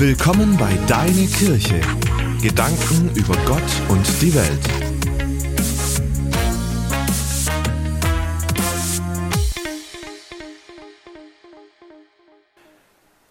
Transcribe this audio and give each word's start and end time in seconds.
Willkommen 0.00 0.56
bei 0.56 0.72
Deine 0.86 1.26
Kirche. 1.26 1.80
Gedanken 2.40 3.10
über 3.16 3.34
Gott 3.46 3.60
und 3.88 4.06
die 4.22 4.32
Welt. 4.32 4.60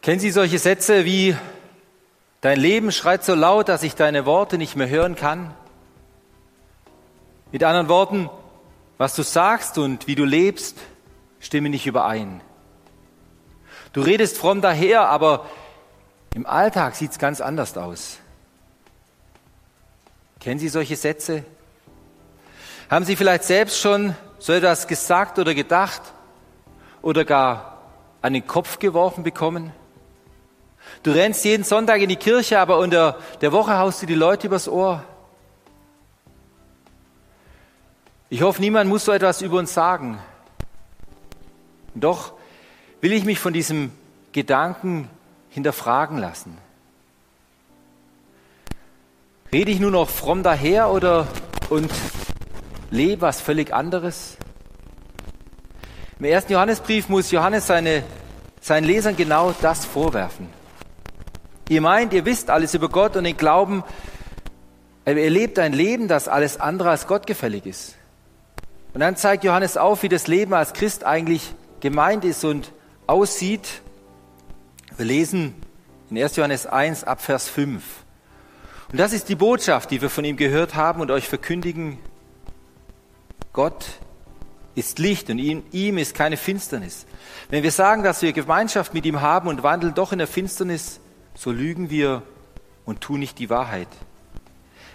Kennen 0.02 0.20
Sie 0.20 0.30
solche 0.30 0.60
Sätze 0.60 1.06
wie 1.06 1.38
Dein 2.42 2.60
Leben 2.60 2.92
schreit 2.92 3.24
so 3.24 3.34
laut, 3.34 3.70
dass 3.70 3.84
ich 3.84 3.96
deine 3.96 4.26
Worte 4.26 4.58
nicht 4.58 4.76
mehr 4.76 4.90
hören 4.90 5.16
kann? 5.16 5.54
Mit 7.54 7.64
anderen 7.64 7.88
Worten, 7.88 8.30
was 8.98 9.16
du 9.16 9.24
sagst 9.24 9.78
und 9.78 10.08
wie 10.08 10.16
du 10.16 10.26
lebst, 10.26 10.78
stimmen 11.40 11.72
nicht 11.72 11.88
überein. 11.88 12.42
Du 13.94 14.02
redest 14.02 14.38
fromm 14.38 14.60
daher, 14.60 15.08
aber 15.08 15.46
im 16.38 16.46
Alltag 16.46 16.94
sieht 16.94 17.10
es 17.10 17.18
ganz 17.18 17.42
anders 17.42 17.76
aus. 17.76 18.20
Kennen 20.40 20.60
Sie 20.60 20.70
solche 20.70 20.96
Sätze? 20.96 21.44
Haben 22.92 23.06
Sie 23.06 23.16
vielleicht 23.16 23.44
selbst 23.44 23.80
schon 23.80 24.16
so 24.38 24.54
etwas 24.54 24.86
gesagt 24.86 25.40
oder 25.40 25.56
gedacht 25.56 26.04
oder 27.02 27.26
gar 27.26 27.82
an 28.22 28.34
den 28.34 28.46
Kopf 28.46 28.78
geworfen 28.78 29.24
bekommen? 29.24 29.72
Du 31.02 31.10
rennst 31.10 31.44
jeden 31.44 31.64
Sonntag 31.64 32.02
in 32.02 32.10
die 32.10 32.18
Kirche, 32.18 32.60
aber 32.60 32.78
unter 32.78 33.18
der 33.42 33.52
Woche 33.52 33.76
haust 33.76 34.04
du 34.04 34.06
die 34.06 34.14
Leute 34.14 34.46
übers 34.46 34.68
Ohr. 34.68 35.04
Ich 38.30 38.44
hoffe, 38.44 38.62
niemand 38.62 38.88
muss 38.92 39.06
so 39.06 39.12
etwas 39.12 39.42
über 39.42 39.58
uns 39.58 39.74
sagen. 39.74 40.20
Doch 41.96 42.34
will 43.02 43.12
ich 43.12 43.26
mich 43.26 43.40
von 43.40 43.54
diesem 43.54 43.92
Gedanken 44.34 45.10
hinterfragen 45.58 46.20
lassen. 46.20 46.56
Rede 49.52 49.72
ich 49.72 49.80
nur 49.80 49.90
noch 49.90 50.08
fromm 50.08 50.44
daher 50.44 50.92
oder 50.92 51.28
und 51.72 51.92
lebe 52.92 53.24
was 53.24 53.42
völlig 53.42 53.74
anderes? 53.74 54.38
Im 56.20 56.26
ersten 56.26 56.54
Johannesbrief 56.54 57.10
muss 57.10 57.32
Johannes 57.32 57.66
seine, 57.66 58.04
seinen 58.62 58.84
Lesern 58.84 59.16
genau 59.16 59.52
das 59.60 59.84
vorwerfen. 59.84 60.48
Ihr 61.70 61.82
meint, 61.82 62.14
ihr 62.14 62.26
wisst 62.26 62.52
alles 62.52 62.76
über 62.76 62.90
Gott 62.90 63.16
und 63.16 63.24
den 63.24 63.36
Glauben, 63.36 63.84
aber 65.06 65.18
ihr 65.18 65.32
lebt 65.32 65.58
ein 65.58 65.74
Leben, 65.74 66.08
das 66.08 66.28
alles 66.28 66.60
andere 66.60 66.92
als 66.92 67.08
gottgefällig 67.08 67.66
ist. 67.66 67.96
Und 68.94 69.00
dann 69.00 69.16
zeigt 69.16 69.44
Johannes 69.44 69.76
auf, 69.76 70.04
wie 70.04 70.10
das 70.10 70.28
Leben 70.28 70.54
als 70.54 70.74
Christ 70.74 71.04
eigentlich 71.04 71.52
gemeint 71.80 72.26
ist 72.26 72.46
und 72.46 72.72
aussieht. 73.08 73.82
Wir 74.98 75.06
lesen 75.06 75.54
in 76.10 76.18
1. 76.18 76.38
Johannes 76.38 76.66
1 76.66 77.04
ab 77.04 77.22
Vers 77.22 77.48
5. 77.48 77.84
Und 78.92 79.00
das 79.00 79.14
ist 79.14 79.30
die 79.30 79.36
Botschaft, 79.36 79.92
die 79.92 80.02
wir 80.02 80.10
von 80.10 80.26
ihm 80.26 80.38
gehört 80.38 80.74
haben 80.74 81.02
und 81.02 81.12
euch 81.12 81.28
verkündigen. 81.28 82.00
Gott 83.54 83.86
ist 84.74 84.98
Licht 84.98 85.30
und 85.30 85.38
in 85.38 85.64
ihm 85.72 86.00
ist 86.00 86.16
keine 86.16 86.36
Finsternis. 86.36 87.06
Wenn 87.50 87.62
wir 87.62 87.72
sagen, 87.72 88.02
dass 88.02 88.24
wir 88.24 88.34
Gemeinschaft 88.34 88.96
mit 88.96 89.06
ihm 89.06 89.22
haben 89.22 89.50
und 89.50 89.62
wandeln 89.62 89.94
doch 89.94 90.14
in 90.14 90.18
der 90.18 90.28
Finsternis, 90.28 91.00
so 91.36 91.52
lügen 91.52 91.92
wir 91.92 92.24
und 92.84 93.02
tun 93.02 93.20
nicht 93.20 93.38
die 93.38 93.52
Wahrheit. 93.52 93.90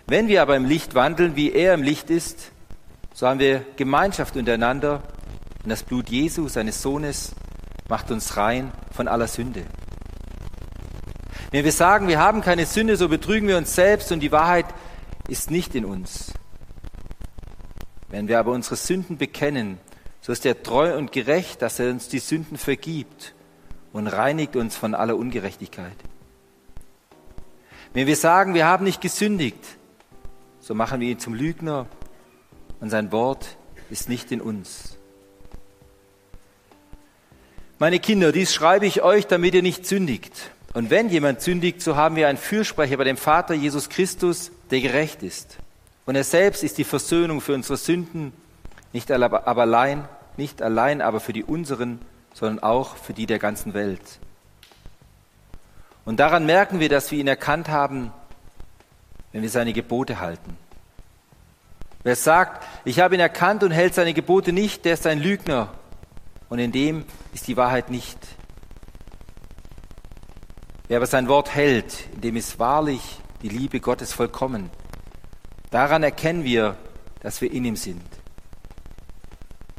Wenn 0.09 0.27
wir 0.27 0.43
aber 0.43 0.57
im 0.57 0.65
Licht 0.65 0.97
wandeln, 0.97 1.37
wie 1.37 1.53
er 1.53 1.75
im 1.75 1.83
Licht 1.85 2.11
ist, 2.11 2.51
so 3.15 3.29
haben 3.29 3.39
wir 3.39 3.65
Gemeinschaft 3.77 4.37
untereinander 4.37 5.01
und 5.63 5.71
das 5.71 5.85
Blut 5.85 6.09
Jesu, 6.09 6.49
seines 6.49 6.83
Sohnes, 6.83 7.37
macht 7.89 8.11
uns 8.11 8.37
rein 8.37 8.73
von 8.91 9.07
aller 9.07 9.29
Sünde. 9.29 9.65
Wenn 11.53 11.65
wir 11.65 11.73
sagen, 11.73 12.09
wir 12.09 12.19
haben 12.19 12.41
keine 12.41 12.65
Sünde, 12.65 12.97
so 12.97 13.11
betrügen 13.11 13.47
wir 13.47 13.59
uns 13.59 13.75
selbst 13.75 14.11
und 14.11 14.21
die 14.21 14.33
Wahrheit 14.33 14.65
ist 15.29 15.51
nicht 15.51 15.75
in 15.75 15.85
uns. 15.85 16.33
Wenn 18.09 18.27
wir 18.27 18.39
aber 18.39 18.53
unsere 18.53 18.77
Sünden 18.77 19.19
bekennen, 19.19 19.79
so 20.23 20.33
ist 20.33 20.47
er 20.47 20.63
treu 20.63 20.97
und 20.97 21.13
gerecht, 21.13 21.61
dass 21.61 21.79
er 21.79 21.91
uns 21.91 22.09
die 22.09 22.21
Sünden 22.21 22.57
vergibt 22.57 23.35
und 23.93 24.07
reinigt 24.07 24.57
uns 24.57 24.77
von 24.77 24.95
aller 24.95 25.15
Ungerechtigkeit. 25.15 25.97
Wenn 27.93 28.07
wir 28.07 28.17
sagen, 28.17 28.55
wir 28.55 28.65
haben 28.65 28.85
nicht 28.85 29.03
gesündigt, 29.03 29.63
so 30.61 30.75
machen 30.75 31.01
wir 31.01 31.09
ihn 31.11 31.19
zum 31.19 31.35
Lügner 31.35 31.87
und 32.81 32.89
sein 32.89 33.13
Wort 33.13 33.59
ist 33.91 34.09
nicht 34.09 34.33
in 34.33 34.41
uns. 34.41 34.97
Meine 37.79 37.99
Kinder, 37.99 38.33
dies 38.33 38.55
schreibe 38.55 38.87
ich 38.87 39.03
euch, 39.03 39.27
damit 39.27 39.55
ihr 39.55 39.63
nicht 39.63 39.85
sündigt. 39.85 40.51
Und 40.75 40.91
wenn 40.91 41.09
jemand 41.11 41.43
sündigt, 41.43 41.83
so 41.83 41.97
haben 41.97 42.17
wir 42.17 42.29
einen 42.29 42.39
Fürsprecher 42.39 42.97
bei 42.97 43.05
dem 43.05 43.17
Vater 43.17 43.55
Jesus 43.55 43.89
Christus, 43.89 44.51
der 44.71 44.81
gerecht 44.81 45.23
ist. 45.23 45.59
Und 46.07 46.17
er 46.17 46.25
selbst 46.25 46.65
ist 46.65 46.79
die 46.79 46.85
Versöhnung 46.85 47.41
für 47.41 47.55
unsere 47.55 47.77
Sünden, 47.77 48.33
nicht 48.93 49.11
allein, 49.11 50.09
nicht 50.37 50.63
allein 50.63 51.01
aber 51.01 51.21
für 51.21 51.33
die 51.33 51.45
unseren, 51.45 52.01
sondern 52.35 52.63
auch 52.63 52.97
für 52.97 53.13
die 53.13 53.27
der 53.27 53.39
ganzen 53.39 53.75
Welt. 53.75 54.01
Und 56.05 56.19
daran 56.19 56.47
merken 56.47 56.81
wir, 56.81 56.89
dass 56.89 57.11
wir 57.11 57.19
ihn 57.19 57.29
erkannt 57.29 57.69
haben, 57.69 58.13
wenn 59.33 59.43
wir 59.43 59.51
seine 59.51 59.73
Gebote 59.73 60.21
halten. 60.21 60.57
Wer 62.03 62.17
sagt, 62.17 62.67
ich 62.85 62.99
habe 62.99 63.15
ihn 63.15 63.21
erkannt 63.21 63.63
und 63.63 63.71
hält 63.71 63.95
seine 63.95 64.13
Gebote 64.13 64.53
nicht, 64.53 64.85
der 64.85 64.95
ist 64.95 65.07
ein 65.07 65.21
Lügner. 65.21 65.73
Und 66.49 66.59
in 66.59 66.73
dem 66.73 67.05
ist 67.33 67.47
die 67.47 67.57
Wahrheit 67.57 67.91
nicht. 67.91 68.19
Wer 70.93 70.99
aber 70.99 71.07
sein 71.07 71.27
Wort 71.27 71.55
hält, 71.55 72.07
in 72.13 72.21
dem 72.21 72.37
ist 72.37 72.59
wahrlich 72.59 73.01
die 73.41 73.49
Liebe 73.49 73.81
Gottes 73.81 74.13
vollkommen. 74.13 74.69
Daran 75.71 76.03
erkennen 76.03 76.45
wir, 76.45 76.77
dass 77.21 77.41
wir 77.41 77.51
in 77.51 77.65
ihm 77.65 77.77
sind. 77.77 78.05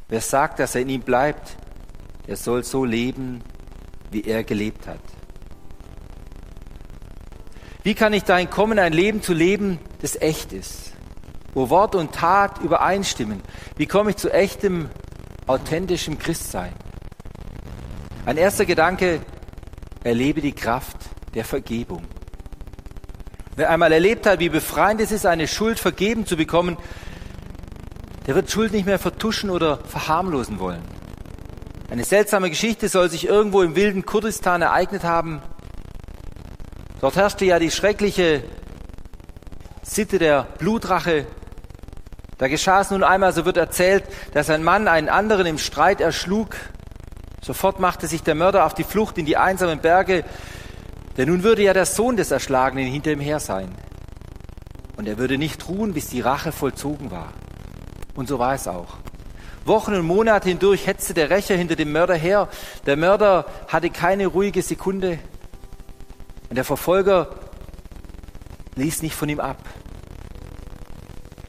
Wer 0.08 0.22
sagt, 0.22 0.58
dass 0.58 0.74
er 0.74 0.82
in 0.82 0.90
ihm 0.90 1.02
bleibt, 1.02 1.56
der 2.26 2.36
soll 2.36 2.64
so 2.64 2.84
leben, 2.84 3.44
wie 4.10 4.24
er 4.24 4.44
gelebt 4.44 4.88
hat. 4.88 5.02
Wie 7.84 7.94
kann 7.94 8.14
ich 8.14 8.24
dahin 8.24 8.50
kommen, 8.50 8.80
ein 8.80 8.92
Leben 8.92 9.22
zu 9.22 9.34
leben, 9.34 9.78
das 10.02 10.20
echt 10.20 10.52
ist, 10.52 10.94
wo 11.54 11.70
Wort 11.70 11.94
und 11.94 12.16
Tat 12.16 12.58
übereinstimmen? 12.58 13.44
Wie 13.78 13.86
komme 13.86 14.10
ich 14.10 14.16
zu 14.16 14.34
echtem, 14.34 14.90
authentischem 15.46 16.18
Christsein? 16.18 16.74
Ein 18.26 18.38
erster 18.38 18.66
Gedanke, 18.66 19.22
erlebe 20.04 20.42
die 20.42 20.54
Kraft 20.54 20.98
der 21.34 21.46
Vergebung. 21.46 22.04
Wer 23.56 23.70
einmal 23.70 23.92
erlebt 23.92 24.26
hat, 24.26 24.40
wie 24.40 24.50
befreiend 24.50 25.00
es 25.02 25.12
ist, 25.12 25.26
eine 25.26 25.48
Schuld 25.48 25.80
vergeben 25.80 26.26
zu 26.26 26.36
bekommen, 26.36 26.78
der 28.26 28.36
wird 28.36 28.50
Schuld 28.50 28.72
nicht 28.72 28.86
mehr 28.86 29.00
vertuschen 29.00 29.50
oder 29.50 29.78
verharmlosen 29.78 30.60
wollen. 30.60 30.82
Eine 31.90 32.04
seltsame 32.04 32.50
Geschichte 32.50 32.90
soll 32.90 33.10
sich 33.10 33.28
irgendwo 33.28 33.62
im 33.62 33.76
wilden 33.76 34.06
Kurdistan 34.06 34.62
ereignet 34.62 35.04
haben. 35.04 35.42
Dort 37.02 37.16
herrschte 37.16 37.46
ja 37.46 37.60
die 37.60 37.70
schreckliche 37.70 38.44
Sitte 39.84 40.18
der 40.18 40.48
Blutrache. 40.58 41.28
Da 42.40 42.48
geschah 42.48 42.82
es 42.82 42.90
nun 42.90 43.04
einmal, 43.04 43.34
so 43.34 43.46
wird 43.46 43.58
erzählt, 43.58 44.06
dass 44.34 44.50
ein 44.50 44.64
Mann 44.64 44.88
einen 44.88 45.10
anderen 45.10 45.46
im 45.46 45.58
Streit 45.60 46.02
erschlug. 46.02 46.56
Sofort 47.44 47.80
machte 47.80 48.08
sich 48.08 48.24
der 48.24 48.36
Mörder 48.36 48.66
auf 48.66 48.74
die 48.74 48.86
Flucht 48.86 49.18
in 49.18 49.26
die 49.26 49.36
einsamen 49.36 49.80
Berge, 49.80 50.24
denn 51.18 51.28
nun 51.28 51.44
würde 51.44 51.62
ja 51.62 51.74
der 51.74 51.86
Sohn 51.86 52.16
des 52.16 52.32
Erschlagenen 52.32 52.88
hinter 52.88 53.12
ihm 53.12 53.20
her 53.20 53.42
sein. 53.42 53.76
Und 54.96 55.08
er 55.08 55.18
würde 55.18 55.38
nicht 55.38 55.68
ruhen, 55.68 55.94
bis 55.94 56.08
die 56.08 56.22
Rache 56.22 56.54
vollzogen 56.54 57.12
war. 57.12 57.34
Und 58.16 58.30
so 58.30 58.40
war 58.40 58.54
es 58.54 58.68
auch. 58.68 58.98
Wochen 59.66 59.94
und 59.94 60.06
Monate 60.06 60.50
hindurch 60.50 60.88
hetzte 60.88 61.14
der 61.14 61.30
Rächer 61.30 61.56
hinter 61.56 61.76
dem 61.76 61.92
Mörder 61.92 62.16
her. 62.16 62.48
Der 62.86 62.96
Mörder 62.96 63.46
hatte 63.68 63.90
keine 63.90 64.28
ruhige 64.28 64.62
Sekunde. 64.62 65.20
Und 66.50 66.56
der 66.56 66.64
Verfolger 66.64 67.30
ließ 68.76 69.02
nicht 69.02 69.16
von 69.16 69.28
ihm 69.28 69.40
ab. 69.42 69.58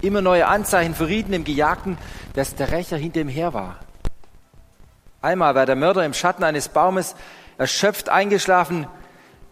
Immer 0.01 0.23
neue 0.23 0.47
Anzeichen 0.49 0.95
verrieten 0.95 1.33
dem 1.33 1.45
Gejagten, 1.45 1.99
dass 2.35 2.57
der 2.57 2.73
Rächer 2.73 2.97
hinter 2.97 3.21
ihm 3.21 3.29
her 3.29 3.55
war. 3.55 3.84
Einmal 5.25 5.55
war 5.55 5.65
der 5.65 5.75
Mörder 5.75 6.05
im 6.05 6.13
Schatten 6.13 6.45
eines 6.45 6.69
Baumes 6.69 7.17
erschöpft 7.57 8.11
eingeschlafen, 8.11 8.87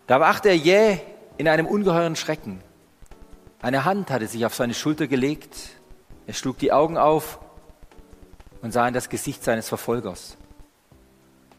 da 0.07 0.21
wachte 0.21 0.51
er 0.51 0.57
jäh 0.57 0.99
in 1.39 1.49
einem 1.49 1.65
ungeheuren 1.65 2.15
Schrecken. 2.15 2.61
Eine 3.63 3.87
Hand 3.87 4.11
hatte 4.11 4.27
sich 4.27 4.45
auf 4.45 4.55
seine 4.55 4.75
Schulter 4.75 5.07
gelegt. 5.07 5.57
Er 6.27 6.35
schlug 6.35 6.59
die 6.59 6.73
Augen 6.73 6.99
auf 6.99 7.39
und 8.61 8.73
sah 8.73 8.87
in 8.87 8.93
das 8.93 9.09
Gesicht 9.09 9.43
seines 9.45 9.71
Verfolgers. 9.71 10.37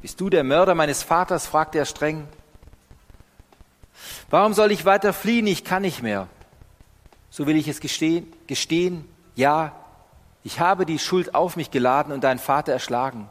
Bist 0.04 0.22
du 0.22 0.30
der 0.30 0.44
Mörder 0.44 0.76
meines 0.76 1.02
Vaters? 1.02 1.48
fragte 1.48 1.80
er 1.80 1.86
streng. 1.86 2.28
Warum 4.30 4.54
soll 4.54 4.72
ich 4.72 4.86
weiter 4.86 5.12
fliehen? 5.12 5.48
Ich 5.48 5.64
kann 5.64 5.82
nicht 5.82 6.04
mehr. 6.04 6.28
So 7.32 7.48
will 7.48 7.56
ich 7.56 7.68
es 7.68 7.80
gestehen, 7.80 8.32
gestehen. 8.46 9.10
Ja, 9.34 9.72
ich 10.44 10.60
habe 10.60 10.86
die 10.86 11.00
Schuld 11.00 11.34
auf 11.34 11.56
mich 11.56 11.72
geladen 11.72 12.14
und 12.14 12.24
deinen 12.24 12.38
Vater 12.38 12.74
erschlagen. 12.74 13.28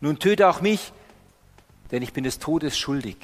Nun 0.00 0.18
töte 0.18 0.48
auch 0.48 0.60
mich, 0.60 0.92
denn 1.90 2.02
ich 2.02 2.12
bin 2.12 2.24
des 2.24 2.38
Todes 2.38 2.78
schuldig. 2.78 3.16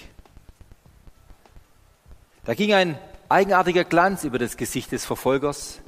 Da 2.45 2.55
ging 2.55 2.73
ein 2.75 2.99
eigenartiger 3.29 3.85
Glanz 3.85 4.25
über 4.25 4.39
das 4.39 4.57
Gesicht 4.57 4.93
des 4.93 5.05
Verfolgers. 5.05 5.81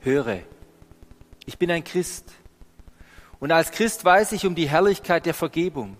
Höre, 0.00 0.40
ich 1.46 1.58
bin 1.58 1.70
ein 1.70 1.82
Christ. 1.82 2.32
Und 3.40 3.50
als 3.50 3.70
Christ 3.70 4.04
weiß 4.04 4.32
ich 4.32 4.46
um 4.46 4.54
die 4.54 4.68
Herrlichkeit 4.68 5.26
der 5.26 5.34
Vergebung. 5.34 5.96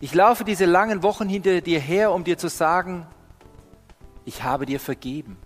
Ich 0.00 0.14
laufe 0.14 0.44
diese 0.44 0.64
langen 0.64 1.02
Wochen 1.02 1.28
hinter 1.28 1.60
dir 1.60 1.78
her, 1.78 2.12
um 2.12 2.24
dir 2.24 2.38
zu 2.38 2.48
sagen, 2.48 3.06
ich 4.24 4.42
habe 4.42 4.66
dir 4.66 4.80
vergeben. 4.80 5.36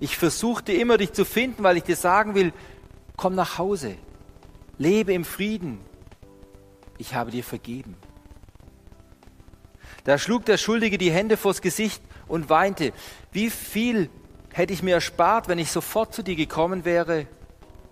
Ich 0.00 0.16
versuchte 0.16 0.72
immer, 0.72 0.96
dich 0.96 1.12
zu 1.12 1.24
finden, 1.24 1.62
weil 1.62 1.76
ich 1.76 1.84
dir 1.84 1.96
sagen 1.96 2.34
will, 2.34 2.52
komm 3.16 3.34
nach 3.34 3.58
Hause, 3.58 3.96
lebe 4.82 5.12
im 5.12 5.24
Frieden. 5.24 5.80
Ich 6.98 7.14
habe 7.14 7.30
dir 7.30 7.44
vergeben. 7.44 7.96
Da 10.04 10.18
schlug 10.18 10.44
der 10.44 10.58
Schuldige 10.58 10.98
die 10.98 11.12
Hände 11.12 11.36
vors 11.36 11.62
Gesicht 11.62 12.02
und 12.26 12.50
weinte. 12.50 12.92
Wie 13.30 13.50
viel 13.50 14.10
hätte 14.52 14.72
ich 14.72 14.82
mir 14.82 14.94
erspart, 14.94 15.46
wenn 15.48 15.60
ich 15.60 15.70
sofort 15.70 16.12
zu 16.12 16.22
dir 16.22 16.34
gekommen 16.34 16.84
wäre 16.84 17.26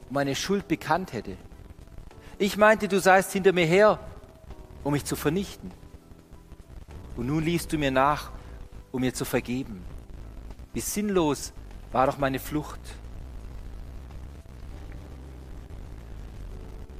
und 0.08 0.12
meine 0.12 0.34
Schuld 0.34 0.66
bekannt 0.66 1.12
hätte? 1.12 1.36
Ich 2.38 2.56
meinte, 2.56 2.88
du 2.88 3.00
seist 3.00 3.32
hinter 3.32 3.52
mir 3.52 3.66
her, 3.66 4.00
um 4.82 4.92
mich 4.92 5.04
zu 5.04 5.14
vernichten. 5.14 5.70
Und 7.16 7.26
nun 7.26 7.44
liefst 7.44 7.72
du 7.72 7.78
mir 7.78 7.92
nach, 7.92 8.30
um 8.90 9.02
mir 9.02 9.14
zu 9.14 9.24
vergeben. 9.24 9.84
Wie 10.72 10.80
sinnlos 10.80 11.52
war 11.92 12.06
doch 12.06 12.18
meine 12.18 12.40
Flucht. 12.40 12.80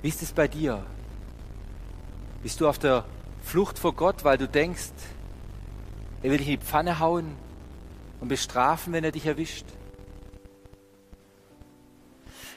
Wie 0.02 0.08
ist 0.08 0.22
es 0.22 0.32
bei 0.32 0.48
dir? 0.48 0.84
Bist 2.42 2.60
du 2.60 2.68
auf 2.68 2.78
der 2.78 3.04
Flucht 3.42 3.78
vor 3.78 3.94
Gott, 3.94 4.24
weil 4.24 4.38
du 4.38 4.48
denkst, 4.48 4.92
er 6.22 6.30
will 6.30 6.38
dich 6.38 6.48
in 6.48 6.60
die 6.60 6.66
Pfanne 6.66 6.98
hauen 6.98 7.36
und 8.20 8.28
bestrafen, 8.28 8.92
wenn 8.92 9.04
er 9.04 9.12
dich 9.12 9.26
erwischt? 9.26 9.66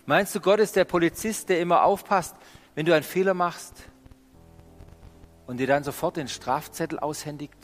Meinst 0.05 0.35
du, 0.35 0.39
Gott 0.39 0.59
ist 0.59 0.75
der 0.75 0.85
Polizist, 0.85 1.49
der 1.49 1.61
immer 1.61 1.83
aufpasst, 1.83 2.35
wenn 2.75 2.85
du 2.85 2.93
einen 2.93 3.03
Fehler 3.03 3.33
machst 3.33 3.73
und 5.47 5.57
dir 5.57 5.67
dann 5.67 5.83
sofort 5.83 6.17
den 6.17 6.27
Strafzettel 6.27 6.99
aushändigt? 6.99 7.57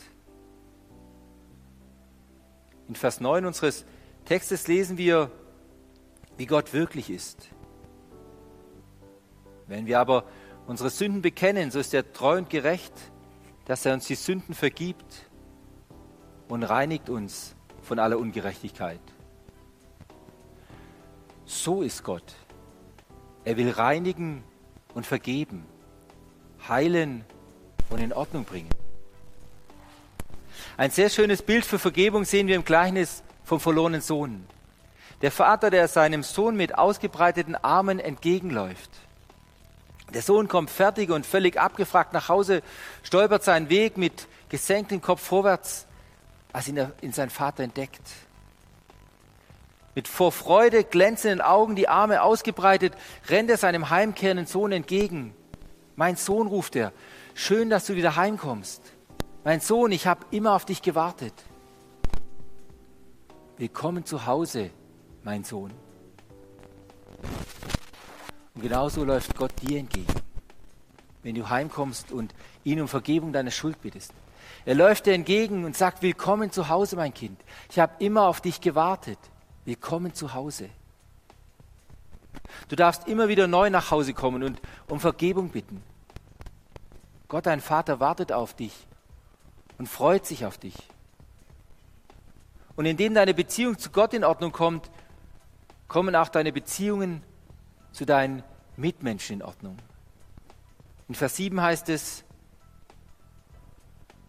In 2.88 2.96
Vers 2.96 3.20
9 3.22 3.46
unseres 3.46 3.86
Textes 4.26 4.68
lesen 4.68 4.98
wir, 4.98 5.31
wie 6.38 6.46
Gott 6.46 6.74
wirklich 6.74 7.10
ist. 7.10 7.50
Wenn 9.69 9.86
wir 9.86 10.00
aber 10.00 10.24
unsere 10.66 10.89
Sünden 10.89 11.21
bekennen, 11.21 11.69
so 11.69 11.80
ist 11.80 11.94
er 11.94 12.12
treu 12.12 12.38
und 12.38 12.50
gerecht, 12.50 12.94
dass 13.66 13.86
er 13.86 13.94
uns 13.94 14.07
die 14.07 14.16
Sünden 14.16 14.56
vergibt 14.56 15.30
und 16.48 16.63
reinigt 16.63 17.10
uns 17.10 17.56
von 17.83 18.00
aller 18.00 18.18
Ungerechtigkeit. 18.18 19.00
So 21.45 21.83
ist 21.83 22.04
Gott. 22.04 22.36
Er 23.45 23.57
will 23.57 23.69
reinigen 23.69 24.44
und 24.95 25.06
vergeben, 25.06 25.66
heilen 26.68 27.24
und 27.89 28.00
in 28.00 28.12
Ordnung 28.12 28.45
bringen. 28.45 28.69
Ein 30.77 30.89
sehr 30.89 31.10
schönes 31.10 31.44
Bild 31.44 31.63
für 31.63 31.77
Vergebung 31.77 32.25
sehen 32.25 32.48
wir 32.48 32.56
im 32.56 32.66
Gleichnis 32.66 33.24
vom 33.44 33.60
verlorenen 33.60 34.01
Sohn. 34.01 34.45
Der 35.21 35.31
Vater, 35.31 35.69
der 35.69 35.88
seinem 35.88 36.24
Sohn 36.24 36.56
mit 36.56 36.75
ausgebreiteten 36.75 37.56
Armen 37.56 38.00
entgegenläuft. 38.00 38.89
Der 40.13 40.21
Sohn 40.21 40.47
kommt 40.47 40.69
fertig 40.69 41.11
und 41.11 41.25
völlig 41.25 41.59
abgefragt 41.59 42.13
nach 42.13 42.29
Hause, 42.29 42.61
stolpert 43.03 43.44
seinen 43.44 43.69
Weg 43.69 43.97
mit 43.97 44.27
gesenktem 44.50 45.01
Kopf 45.01 45.21
vorwärts, 45.21 45.85
als 46.51 46.67
ihn, 46.67 46.91
in 47.01 47.13
sein 47.13 47.29
Vater 47.29 47.63
entdeckt. 47.63 48.01
Mit 49.94 50.07
vor 50.07 50.31
Freude 50.31 50.83
glänzenden 50.83 51.41
Augen, 51.41 51.75
die 51.75 51.88
Arme 51.88 52.23
ausgebreitet, 52.23 52.94
rennt 53.27 53.50
er 53.50 53.57
seinem 53.57 53.89
heimkehrenden 53.89 54.47
Sohn 54.47 54.71
entgegen. 54.71 55.33
Mein 55.95 56.15
Sohn, 56.15 56.47
ruft 56.47 56.75
er, 56.75 56.94
schön, 57.35 57.69
dass 57.69 57.85
du 57.85 57.95
wieder 57.95 58.15
heimkommst. 58.15 58.81
Mein 59.44 59.59
Sohn, 59.59 59.91
ich 59.91 60.07
habe 60.07 60.25
immer 60.31 60.53
auf 60.53 60.65
dich 60.65 60.81
gewartet. 60.81 61.33
Willkommen 63.57 64.06
zu 64.06 64.25
Hause, 64.25 64.69
mein 65.23 65.44
Sohn. 65.44 65.73
Und 68.59 68.63
genauso 68.63 69.06
läuft 69.06 69.38
Gott 69.38 69.53
dir 69.61 69.79
entgegen, 69.79 70.13
wenn 71.23 71.33
du 71.33 71.50
heimkommst 71.50 72.11
und 72.11 72.35
ihn 72.65 72.81
um 72.81 72.89
Vergebung 72.89 73.31
deiner 73.31 73.51
Schuld 73.51 73.81
bittest. 73.81 74.11
Er 74.65 74.75
läuft 74.75 75.06
dir 75.06 75.13
entgegen 75.13 75.63
und 75.63 75.77
sagt, 75.77 76.01
willkommen 76.01 76.51
zu 76.51 76.67
Hause, 76.67 76.97
mein 76.97 77.13
Kind. 77.13 77.39
Ich 77.69 77.79
habe 77.79 77.94
immer 78.00 78.23
auf 78.23 78.41
dich 78.41 78.59
gewartet. 78.59 79.17
Willkommen 79.63 80.13
zu 80.13 80.33
Hause. 80.33 80.69
Du 82.67 82.75
darfst 82.75 83.07
immer 83.07 83.29
wieder 83.29 83.47
neu 83.47 83.69
nach 83.69 83.91
Hause 83.91 84.13
kommen 84.13 84.44
und 84.44 84.59
um 84.89 85.00
Vergebung 85.00 85.51
bitten. 85.51 85.81
Gott, 87.29 87.45
dein 87.45 87.61
Vater, 87.61 88.01
wartet 88.01 88.33
auf 88.33 88.53
dich 88.56 88.73
und 89.77 89.88
freut 89.88 90.25
sich 90.25 90.45
auf 90.45 90.57
dich. 90.57 90.75
Und 92.75 92.85
indem 92.85 93.13
deine 93.13 93.33
Beziehung 93.33 93.77
zu 93.77 93.89
Gott 93.89 94.13
in 94.13 94.25
Ordnung 94.25 94.51
kommt, 94.51 94.91
kommen 95.88 96.13
auch 96.13 96.27
deine 96.27 96.51
Beziehungen 96.51 97.23
zu 97.91 98.06
deinen 98.06 98.44
Mitmenschen 98.77 99.38
in 99.38 99.41
Ordnung. 99.41 99.77
In 101.07 101.15
Vers 101.15 101.36
7 101.38 101.62
heißt 101.62 101.89
es, 101.89 102.24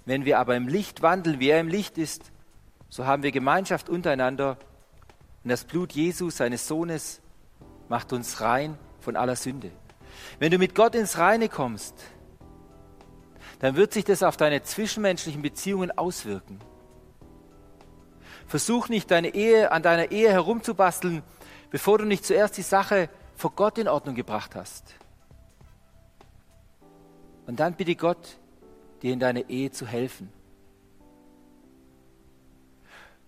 wenn 0.06 0.24
wir 0.24 0.38
aber 0.38 0.56
im 0.56 0.66
Licht 0.66 1.02
wandeln, 1.02 1.40
wie 1.40 1.50
er 1.50 1.60
im 1.60 1.68
Licht 1.68 1.98
ist, 1.98 2.32
so 2.88 3.06
haben 3.06 3.22
wir 3.22 3.32
Gemeinschaft 3.32 3.88
untereinander 3.88 4.56
und 5.44 5.50
das 5.50 5.64
Blut 5.64 5.92
Jesus, 5.92 6.38
seines 6.38 6.66
Sohnes, 6.66 7.20
macht 7.88 8.12
uns 8.12 8.40
rein 8.40 8.78
von 9.00 9.16
aller 9.16 9.36
Sünde. 9.36 9.70
Wenn 10.38 10.50
du 10.50 10.58
mit 10.58 10.74
Gott 10.74 10.94
ins 10.94 11.18
Reine 11.18 11.48
kommst, 11.48 11.94
dann 13.60 13.76
wird 13.76 13.92
sich 13.92 14.04
das 14.04 14.22
auf 14.22 14.36
deine 14.36 14.62
zwischenmenschlichen 14.62 15.42
Beziehungen 15.42 15.96
auswirken. 15.96 16.58
Versuch 18.46 18.88
nicht 18.88 19.10
deine 19.10 19.34
Ehe 19.34 19.70
an 19.70 19.82
deiner 19.82 20.10
Ehe 20.10 20.30
herumzubasteln, 20.30 21.22
bevor 21.70 21.98
du 21.98 22.04
nicht 22.04 22.24
zuerst 22.24 22.56
die 22.56 22.62
Sache 22.62 23.08
vor 23.40 23.52
Gott 23.52 23.78
in 23.78 23.88
Ordnung 23.88 24.14
gebracht 24.14 24.54
hast. 24.54 24.94
Und 27.46 27.58
dann 27.58 27.74
bitte 27.74 27.96
Gott, 27.96 28.38
dir 29.02 29.12
in 29.12 29.18
deiner 29.18 29.48
Ehe 29.48 29.70
zu 29.70 29.86
helfen. 29.86 30.30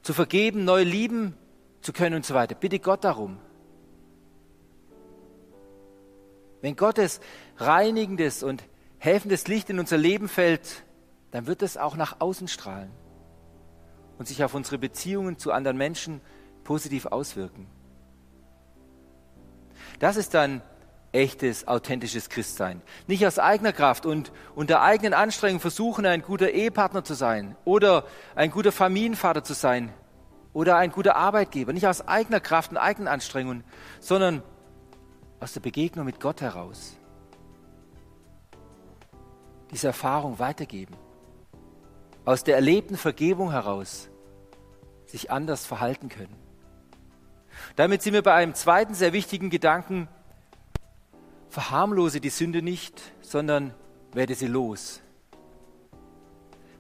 Zu 0.03 0.13
vergeben, 0.13 0.65
neu 0.65 0.83
lieben 0.83 1.37
zu 1.81 1.93
können 1.93 2.17
und 2.17 2.27
so 2.27 2.35
weiter. 2.35 2.55
Bitte 2.55 2.79
Gott 2.79 3.05
darum. 3.05 3.39
Wenn 6.61 6.77
Gottes 6.77 7.21
reinigendes 7.57 8.43
und 8.43 8.63
helfendes 8.99 9.49
Licht 9.49 9.71
in 9.71 9.81
unser 9.81 9.97
Leben 9.97 10.29
fällt, 10.29 10.85
dann 11.33 11.47
wird 11.47 11.63
es 11.63 11.77
auch 11.77 11.97
nach 11.97 12.21
außen 12.21 12.47
strahlen 12.47 12.91
und 14.19 14.29
sich 14.29 14.45
auf 14.45 14.55
unsere 14.55 14.79
Beziehungen 14.79 15.39
zu 15.39 15.51
anderen 15.51 15.77
Menschen 15.77 16.21
positiv 16.63 17.07
auswirken. 17.07 17.67
Das 20.03 20.17
ist 20.17 20.35
dann 20.35 20.63
echtes, 21.13 21.69
authentisches 21.69 22.29
Christsein. 22.29 22.83
Nicht 23.07 23.25
aus 23.25 23.39
eigener 23.39 23.73
Kraft 23.73 24.05
und 24.05 24.33
unter 24.57 24.83
eigenen 24.83 25.15
Anstrengungen 25.15 25.61
versuchen, 25.61 26.07
ein 26.07 26.23
guter 26.23 26.51
Ehepartner 26.51 27.05
zu 27.05 27.15
sein 27.15 27.55
oder 27.65 28.05
ein 28.35 28.51
guter 28.51 28.73
Familienvater 28.73 29.45
zu 29.45 29.53
sein 29.53 29.93
oder 30.53 30.77
ein 30.77 30.91
guter 30.91 31.15
Arbeitgeber. 31.15 31.73
Nicht 31.73 31.87
aus 31.87 32.09
eigener 32.09 32.41
Kraft 32.41 32.73
und 32.73 32.79
eigenen 32.79 33.07
Anstrengungen, 33.07 33.63
sondern 34.01 34.43
aus 35.39 35.53
der 35.53 35.61
Begegnung 35.61 36.05
mit 36.05 36.19
Gott 36.19 36.41
heraus. 36.41 36.97
Diese 39.71 39.87
Erfahrung 39.87 40.41
weitergeben. 40.41 40.97
Aus 42.25 42.43
der 42.43 42.57
erlebten 42.57 42.97
Vergebung 42.97 43.53
heraus 43.53 44.09
sich 45.07 45.31
anders 45.31 45.65
verhalten 45.65 46.09
können. 46.09 46.35
Damit 47.77 48.03
sind 48.03 48.15
wir 48.15 48.23
bei 48.23 48.35
einem 48.35 48.55
zweiten 48.55 48.95
sehr 48.95 49.13
wichtigen 49.13 49.51
Gedanken. 49.51 50.09
Verharmlose 51.51 52.21
die 52.21 52.31
Sünde 52.31 52.63
nicht, 52.63 53.01
sondern 53.21 53.75
werde 54.13 54.35
sie 54.35 54.47
los. 54.47 55.01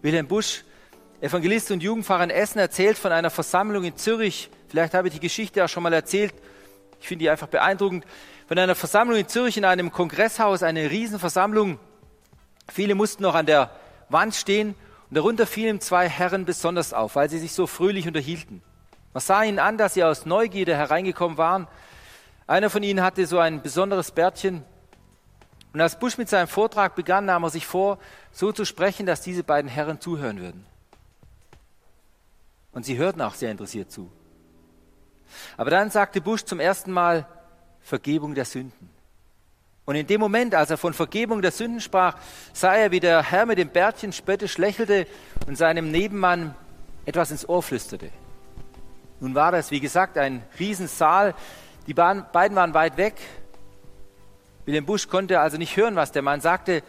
Wilhelm 0.02 0.26
Busch, 0.26 0.64
Evangelist 1.20 1.70
und 1.70 1.82
Jugendpfarrer 1.82 2.24
in 2.24 2.30
Essen, 2.30 2.58
erzählt 2.58 2.98
von 2.98 3.12
einer 3.12 3.30
Versammlung 3.30 3.84
in 3.84 3.96
Zürich. 3.96 4.50
Vielleicht 4.68 4.94
habe 4.94 5.08
ich 5.08 5.14
die 5.14 5.20
Geschichte 5.20 5.64
auch 5.64 5.68
schon 5.68 5.82
mal 5.82 5.92
erzählt. 5.92 6.34
Ich 7.00 7.08
finde 7.08 7.24
die 7.24 7.30
einfach 7.30 7.48
beeindruckend. 7.48 8.04
Von 8.48 8.58
einer 8.58 8.74
Versammlung 8.74 9.18
in 9.18 9.28
Zürich 9.28 9.56
in 9.56 9.64
einem 9.64 9.92
Kongresshaus, 9.92 10.62
eine 10.62 10.90
Riesenversammlung. 10.90 11.78
Viele 12.72 12.94
mussten 12.94 13.22
noch 13.22 13.34
an 13.34 13.46
der 13.46 13.70
Wand 14.08 14.34
stehen 14.34 14.74
und 15.10 15.16
darunter 15.16 15.46
fielen 15.46 15.80
zwei 15.80 16.08
Herren 16.08 16.44
besonders 16.44 16.92
auf, 16.92 17.16
weil 17.16 17.28
sie 17.28 17.38
sich 17.38 17.52
so 17.52 17.66
fröhlich 17.66 18.06
unterhielten. 18.06 18.62
Man 19.12 19.20
sah 19.20 19.42
ihnen 19.42 19.58
an, 19.58 19.76
dass 19.78 19.94
sie 19.94 20.04
aus 20.04 20.26
Neugierde 20.26 20.76
hereingekommen 20.76 21.36
waren. 21.36 21.68
Einer 22.46 22.70
von 22.70 22.82
ihnen 22.82 23.02
hatte 23.02 23.26
so 23.26 23.38
ein 23.38 23.62
besonderes 23.62 24.10
Bärtchen. 24.10 24.64
Und 25.72 25.80
als 25.80 25.98
Busch 25.98 26.18
mit 26.18 26.28
seinem 26.28 26.48
Vortrag 26.48 26.94
begann, 26.94 27.26
nahm 27.26 27.44
er 27.44 27.50
sich 27.50 27.66
vor, 27.66 27.98
so 28.30 28.52
zu 28.52 28.64
sprechen, 28.64 29.06
dass 29.06 29.22
diese 29.22 29.42
beiden 29.42 29.70
Herren 29.70 30.00
zuhören 30.00 30.40
würden. 30.40 30.66
Und 32.72 32.84
sie 32.84 32.96
hörten 32.96 33.20
auch 33.20 33.34
sehr 33.34 33.50
interessiert 33.50 33.90
zu. 33.90 34.10
Aber 35.56 35.70
dann 35.70 35.90
sagte 35.90 36.20
Bush 36.20 36.44
zum 36.44 36.60
ersten 36.60 36.90
Mal 36.90 37.26
Vergebung 37.80 38.34
der 38.34 38.44
Sünden. 38.44 38.90
Und 39.84 39.96
in 39.96 40.06
dem 40.06 40.20
Moment, 40.20 40.54
als 40.54 40.70
er 40.70 40.78
von 40.78 40.94
Vergebung 40.94 41.42
der 41.42 41.50
Sünden 41.50 41.80
sprach, 41.80 42.16
sah 42.52 42.74
er, 42.74 42.92
wie 42.92 43.00
der 43.00 43.22
Herr 43.22 43.46
mit 43.46 43.58
dem 43.58 43.68
Bärtchen 43.68 44.12
spöttisch 44.12 44.56
lächelte 44.58 45.06
und 45.46 45.56
seinem 45.56 45.90
Nebenmann 45.90 46.54
etwas 47.04 47.30
ins 47.30 47.48
Ohr 47.48 47.62
flüsterte. 47.62 48.10
Nun 49.22 49.36
war 49.36 49.52
das, 49.52 49.70
wie 49.70 49.78
gesagt, 49.78 50.18
ein 50.18 50.42
Riesensaal. 50.58 51.36
Die 51.86 51.94
beiden 51.94 52.56
waren 52.56 52.74
weit 52.74 52.96
weg. 52.96 53.20
William 54.64 54.84
Bush 54.84 55.06
konnte 55.06 55.38
also 55.38 55.58
nicht 55.58 55.76
hören, 55.76 55.94
was 55.94 56.10
der 56.10 56.22
Mann 56.22 56.40
sagte, 56.40 56.82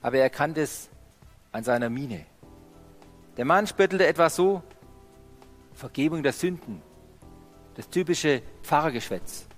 aber 0.00 0.18
er 0.18 0.30
kannte 0.30 0.60
es 0.60 0.88
an 1.50 1.64
seiner 1.64 1.90
Miene. 1.90 2.24
Der 3.36 3.44
Mann 3.44 3.66
spöttelte 3.66 4.06
etwas 4.06 4.36
so, 4.36 4.62
Vergebung 5.74 6.22
der 6.22 6.32
Sünden, 6.32 6.82
das 7.74 7.88
typische 7.88 8.42
Pfarrergeschwätz. 8.62 9.48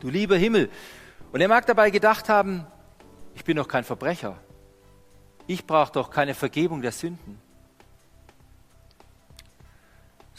Du 0.00 0.10
lieber 0.10 0.36
Himmel. 0.36 0.68
Und 1.32 1.40
er 1.40 1.48
mag 1.48 1.64
dabei 1.64 1.88
gedacht 1.88 2.28
haben, 2.28 2.66
ich 3.34 3.42
bin 3.42 3.56
doch 3.56 3.68
kein 3.68 3.84
Verbrecher. 3.84 4.36
Ich 5.46 5.66
brauche 5.66 5.92
doch 5.92 6.10
keine 6.10 6.34
Vergebung 6.34 6.82
der 6.82 6.92
Sünden. 6.92 7.40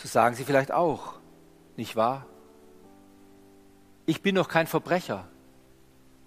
So 0.02 0.08
sagen 0.08 0.34
Sie 0.34 0.46
vielleicht 0.46 0.72
auch, 0.72 1.16
nicht 1.76 1.98
wahr? 1.98 2.26
Ich 4.06 4.22
bin 4.22 4.36
doch 4.36 4.48
kein 4.48 4.66
Verbrecher. 4.66 5.28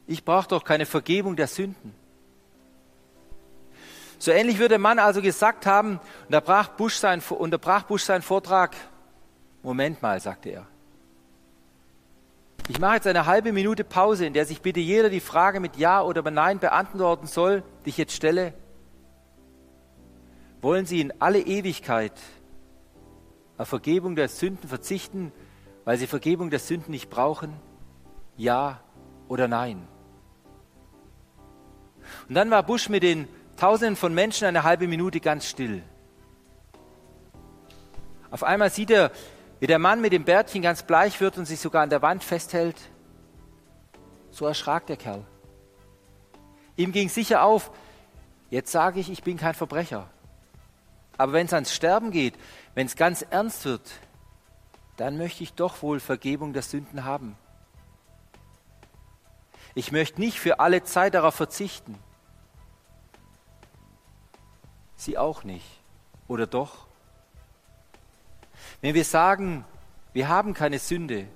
Ich 0.07 0.27
brauche 0.27 0.47
doch 0.47 0.63
keine 0.63 0.85
Vergebung 0.85 1.37
der 1.37 1.47
Sünden. 1.47 1.95
So 4.19 4.31
ähnlich 4.31 4.59
würde 4.59 4.77
Mann 4.77 4.99
also 4.99 5.23
gesagt 5.23 5.65
haben, 5.65 6.01
unterbrach 6.27 6.69
Bush, 6.69 6.97
sein, 6.97 7.23
unterbrach 7.31 7.85
Bush 7.85 8.03
seinen 8.03 8.21
Vortrag. 8.21 8.77
Moment 9.63 10.03
mal, 10.03 10.21
sagte 10.21 10.51
er. 10.51 10.67
Ich 12.69 12.79
mache 12.79 12.97
jetzt 12.97 13.07
eine 13.07 13.25
halbe 13.25 13.53
Minute 13.53 13.85
Pause, 13.85 14.27
in 14.27 14.35
der 14.35 14.45
sich 14.45 14.61
bitte 14.61 14.81
jeder 14.81 15.09
die 15.09 15.21
Frage 15.21 15.61
mit 15.61 15.77
Ja 15.77 16.03
oder 16.03 16.31
Nein 16.31 16.59
beantworten 16.59 17.27
soll, 17.27 17.63
die 17.87 17.89
ich 17.89 17.97
jetzt 17.97 18.13
stelle. 18.13 18.53
Wollen 20.61 20.85
Sie 20.85 21.01
in 21.01 21.15
alle 21.23 21.41
Ewigkeit 21.41 22.13
auf 23.63 23.69
Vergebung 23.69 24.17
der 24.17 24.29
Sünden 24.29 24.69
verzichten, 24.69 25.33
weil 25.85 25.97
Sie 25.97 26.09
Vergebung 26.09 26.51
der 26.51 26.59
Sünden 26.59 26.91
nicht 26.91 27.09
brauchen? 27.09 27.55
Ja 28.37 28.81
oder 29.29 29.47
nein? 29.47 29.87
Und 32.29 32.35
dann 32.35 32.51
war 32.51 32.65
Bush 32.65 32.89
mit 32.89 33.05
den 33.05 33.29
Tausenden 33.57 33.95
von 33.95 34.13
Menschen 34.13 34.47
eine 34.47 34.65
halbe 34.65 34.89
Minute 34.89 35.21
ganz 35.21 35.47
still. 35.47 35.83
Auf 38.33 38.43
einmal 38.43 38.71
sieht 38.71 38.91
er, 38.91 39.13
wie 39.61 39.69
der 39.69 39.79
Mann 39.79 40.01
mit 40.01 40.13
dem 40.13 40.25
Bärtchen 40.25 40.63
ganz 40.63 40.83
bleich 40.83 41.21
wird 41.21 41.39
und 41.39 41.45
sich 41.45 41.61
sogar 41.61 41.85
an 41.85 41.91
der 41.91 42.03
Wand 42.03 42.25
festhält. 42.25 42.77
So 44.33 44.47
erschrak 44.47 44.87
der 44.87 44.97
Kerl. 44.97 45.25
Ihm 46.75 46.91
ging 46.91 47.09
sicher 47.09 47.45
auf, 47.45 47.71
jetzt 48.51 48.73
sage 48.73 48.99
ich, 48.99 49.09
ich 49.09 49.23
bin 49.23 49.37
kein 49.37 49.55
Verbrecher. 49.55 50.11
Aber 51.19 51.33
wenn 51.33 51.47
es 51.47 51.53
ans 51.53 51.75
Sterben 51.75 52.11
geht, 52.11 52.35
wenn 52.75 52.87
es 52.87 52.97
ganz 52.97 53.23
ernst 53.23 53.65
wird, 53.65 53.91
dann 54.97 55.19
möchte 55.19 55.43
ich 55.43 55.55
doch 55.55 55.83
wohl 55.83 56.01
Vergebung 56.01 56.53
der 56.53 56.63
Sünden 56.63 57.05
haben. 57.05 57.37
Ich 59.75 59.93
möchte 59.93 60.21
nicht 60.21 60.39
für 60.39 60.61
alle 60.61 60.83
Zeit 60.85 61.15
darauf 61.15 61.35
verzichten. 61.35 61.99
Sie 64.97 65.17
auch 65.17 65.45
nicht. 65.45 65.67
Oder 66.29 66.47
doch? 66.47 66.87
Wenn 68.81 68.95
wir 68.95 69.05
sagen, 69.05 69.65
wir 70.13 70.29
haben 70.29 70.55
keine 70.55 70.79
Sünde, 70.79 71.27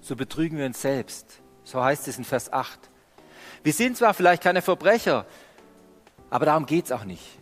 so 0.00 0.16
betrügen 0.16 0.58
wir 0.58 0.66
uns 0.66 0.80
selbst. 0.80 1.40
So 1.64 1.82
heißt 1.82 2.08
es 2.08 2.18
in 2.18 2.24
Vers 2.24 2.52
8. 2.52 2.90
Wir 3.62 3.72
sind 3.72 3.96
zwar 3.96 4.14
vielleicht 4.14 4.42
keine 4.42 4.62
Verbrecher, 4.62 5.26
aber 6.30 6.46
darum 6.46 6.66
geht 6.66 6.86
es 6.86 6.92
auch 6.92 7.04
nicht. 7.04 7.38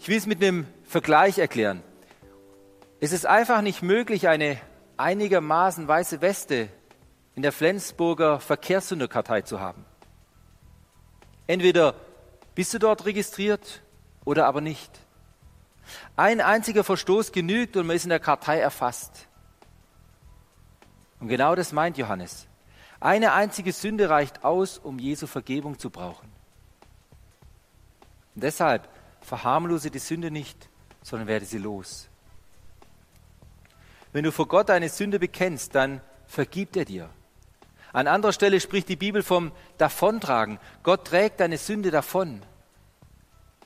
Ich 0.00 0.08
will 0.08 0.16
es 0.16 0.24
mit 0.24 0.42
einem 0.42 0.66
Vergleich 0.84 1.36
erklären. 1.36 1.82
Es 3.00 3.12
ist 3.12 3.26
einfach 3.26 3.60
nicht 3.60 3.82
möglich, 3.82 4.28
eine 4.28 4.58
einigermaßen 4.96 5.86
weiße 5.86 6.22
Weste 6.22 6.70
in 7.34 7.42
der 7.42 7.52
Flensburger 7.52 8.40
Verkehrssünderkartei 8.40 9.42
zu 9.42 9.60
haben. 9.60 9.84
Entweder 11.46 11.96
bist 12.54 12.72
du 12.72 12.78
dort 12.78 13.04
registriert 13.04 13.82
oder 14.24 14.46
aber 14.46 14.62
nicht. 14.62 14.90
Ein 16.16 16.40
einziger 16.40 16.82
Verstoß 16.82 17.30
genügt 17.30 17.76
und 17.76 17.86
man 17.86 17.96
ist 17.96 18.04
in 18.04 18.10
der 18.10 18.20
Kartei 18.20 18.58
erfasst. 18.58 19.28
Und 21.20 21.28
genau 21.28 21.54
das 21.54 21.72
meint 21.72 21.98
Johannes. 21.98 22.46
Eine 23.00 23.34
einzige 23.34 23.72
Sünde 23.74 24.08
reicht 24.08 24.44
aus, 24.44 24.78
um 24.78 24.98
Jesu 24.98 25.26
Vergebung 25.26 25.78
zu 25.78 25.90
brauchen. 25.90 26.32
Und 28.34 28.44
deshalb 28.44 28.88
verharmlose 29.20 29.90
die 29.90 29.98
Sünde 29.98 30.30
nicht, 30.30 30.68
sondern 31.02 31.28
werde 31.28 31.46
sie 31.46 31.58
los. 31.58 32.08
Wenn 34.12 34.24
du 34.24 34.32
vor 34.32 34.48
Gott 34.48 34.68
deine 34.68 34.88
Sünde 34.88 35.18
bekennst, 35.18 35.74
dann 35.74 36.00
vergibt 36.26 36.76
er 36.76 36.84
dir. 36.84 37.10
An 37.92 38.06
anderer 38.06 38.32
Stelle 38.32 38.60
spricht 38.60 38.88
die 38.88 38.96
Bibel 38.96 39.22
vom 39.22 39.52
Davontragen. 39.78 40.58
Gott 40.82 41.06
trägt 41.06 41.40
deine 41.40 41.58
Sünde 41.58 41.90
davon. 41.90 42.42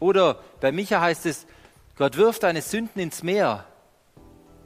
Oder 0.00 0.40
bei 0.60 0.72
Micha 0.72 1.00
heißt 1.00 1.26
es, 1.26 1.46
Gott 1.96 2.16
wirft 2.16 2.42
deine 2.42 2.62
Sünden 2.62 3.00
ins 3.00 3.22
Meer. 3.22 3.66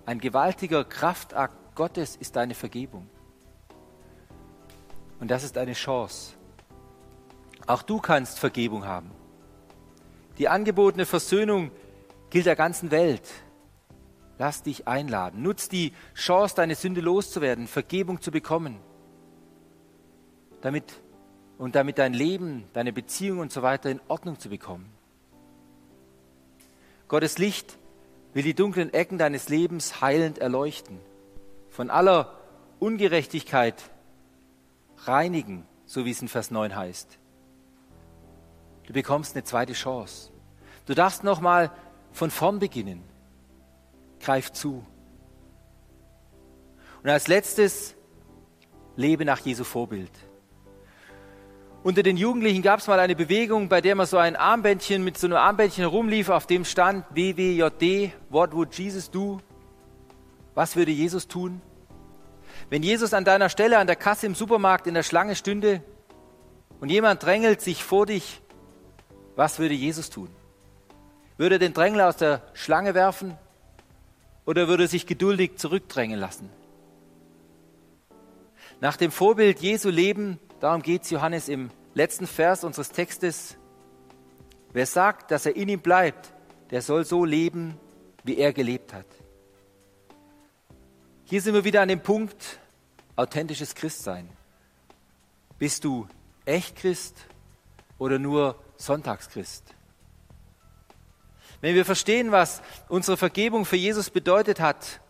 Ein 0.06 0.20
gewaltiger 0.20 0.84
Kraftakt 0.84 1.54
Gottes 1.74 2.16
ist 2.16 2.36
deine 2.36 2.54
Vergebung. 2.54 3.08
Und 5.20 5.30
das 5.30 5.44
ist 5.44 5.58
eine 5.58 5.74
Chance. 5.74 6.34
Auch 7.66 7.82
du 7.82 8.00
kannst 8.00 8.38
Vergebung 8.38 8.84
haben. 8.86 9.10
Die 10.38 10.48
angebotene 10.48 11.04
Versöhnung 11.04 11.70
gilt 12.30 12.46
der 12.46 12.56
ganzen 12.56 12.90
Welt. 12.90 13.28
Lass 14.38 14.62
dich 14.62 14.86
einladen. 14.86 15.42
Nutz 15.42 15.68
die 15.68 15.92
Chance, 16.14 16.54
deine 16.54 16.76
Sünde 16.76 17.00
loszuwerden, 17.00 17.66
Vergebung 17.66 18.20
zu 18.20 18.30
bekommen. 18.30 18.78
Damit 20.60 20.84
und 21.58 21.74
damit 21.74 21.98
dein 21.98 22.14
Leben, 22.14 22.64
deine 22.72 22.92
Beziehung 22.92 23.40
und 23.40 23.50
so 23.50 23.62
weiter 23.62 23.90
in 23.90 24.00
Ordnung 24.06 24.38
zu 24.38 24.48
bekommen. 24.48 24.88
Gottes 27.08 27.38
Licht 27.38 27.78
will 28.32 28.44
die 28.44 28.54
dunklen 28.54 28.92
Ecken 28.94 29.18
deines 29.18 29.48
Lebens 29.48 30.00
heilend 30.00 30.38
erleuchten, 30.38 31.00
von 31.68 31.90
aller 31.90 32.38
Ungerechtigkeit 32.78 33.90
reinigen, 34.98 35.66
so 35.86 36.04
wie 36.04 36.10
es 36.10 36.22
in 36.22 36.28
Vers 36.28 36.50
9 36.52 36.76
heißt. 36.76 37.17
Du 38.88 38.94
bekommst 38.94 39.36
eine 39.36 39.44
zweite 39.44 39.74
Chance. 39.74 40.30
Du 40.86 40.94
darfst 40.94 41.22
nochmal 41.22 41.70
von 42.10 42.30
vorn 42.30 42.58
beginnen. 42.58 43.04
Greif 44.18 44.50
zu. 44.50 44.82
Und 47.02 47.10
als 47.10 47.28
letztes, 47.28 47.94
lebe 48.96 49.26
nach 49.26 49.40
Jesu 49.40 49.62
Vorbild. 49.62 50.10
Unter 51.82 52.02
den 52.02 52.16
Jugendlichen 52.16 52.62
gab 52.62 52.80
es 52.80 52.86
mal 52.86 52.98
eine 52.98 53.14
Bewegung, 53.14 53.68
bei 53.68 53.82
der 53.82 53.94
man 53.94 54.06
so 54.06 54.16
ein 54.16 54.36
Armbändchen 54.36 55.04
mit 55.04 55.18
so 55.18 55.26
einem 55.26 55.36
Armbändchen 55.36 55.82
herumlief, 55.82 56.30
auf 56.30 56.46
dem 56.46 56.64
stand 56.64 57.04
WWJD, 57.10 58.12
What 58.30 58.54
would 58.54 58.74
Jesus 58.74 59.10
do? 59.10 59.38
Was 60.54 60.76
würde 60.76 60.92
Jesus 60.92 61.28
tun? 61.28 61.60
Wenn 62.70 62.82
Jesus 62.82 63.12
an 63.12 63.26
deiner 63.26 63.50
Stelle 63.50 63.76
an 63.76 63.86
der 63.86 63.96
Kasse 63.96 64.24
im 64.24 64.34
Supermarkt 64.34 64.86
in 64.86 64.94
der 64.94 65.02
Schlange 65.02 65.36
stünde 65.36 65.82
und 66.80 66.88
jemand 66.88 67.22
drängelt 67.22 67.60
sich 67.60 67.84
vor 67.84 68.06
dich, 68.06 68.40
was 69.38 69.60
würde 69.60 69.74
Jesus 69.74 70.10
tun? 70.10 70.28
Würde 71.36 71.54
er 71.54 71.58
den 71.60 71.72
Drängler 71.72 72.08
aus 72.08 72.16
der 72.16 72.42
Schlange 72.54 72.94
werfen 72.94 73.38
oder 74.44 74.66
würde 74.66 74.82
er 74.82 74.88
sich 74.88 75.06
geduldig 75.06 75.58
zurückdrängen 75.58 76.18
lassen? 76.18 76.50
Nach 78.80 78.96
dem 78.96 79.12
Vorbild 79.12 79.60
Jesu 79.60 79.90
leben, 79.90 80.40
darum 80.58 80.82
geht 80.82 81.04
es 81.04 81.10
Johannes 81.10 81.48
im 81.48 81.70
letzten 81.94 82.26
Vers 82.26 82.64
unseres 82.64 82.90
Textes. 82.90 83.56
Wer 84.72 84.86
sagt, 84.86 85.30
dass 85.30 85.46
er 85.46 85.54
in 85.54 85.68
ihm 85.68 85.80
bleibt, 85.80 86.32
der 86.72 86.82
soll 86.82 87.04
so 87.04 87.24
leben, 87.24 87.78
wie 88.24 88.38
er 88.38 88.52
gelebt 88.52 88.92
hat. 88.92 89.06
Hier 91.22 91.40
sind 91.40 91.54
wir 91.54 91.64
wieder 91.64 91.82
an 91.82 91.88
dem 91.88 92.02
Punkt 92.02 92.58
authentisches 93.14 93.76
Christsein. 93.76 94.28
Bist 95.60 95.84
du 95.84 96.08
echt 96.44 96.74
Christ 96.74 97.24
oder 97.98 98.18
nur 98.18 98.56
Sonntagschrist? 98.78 99.74
Wenn 101.60 101.74
wir 101.74 101.84
verstehen, 101.84 102.30
was 102.30 102.62
unsere 102.88 103.16
Vergebung 103.16 103.64
für 103.64 103.76
Jesus 103.76 104.10
bedeutet 104.10 104.60
hat, 104.60 105.00